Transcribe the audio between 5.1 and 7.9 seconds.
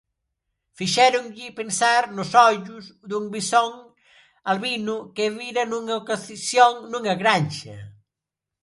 que vira nunha ocasión nunha granxa.